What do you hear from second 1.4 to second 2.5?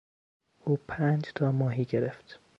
ماهی گرفت.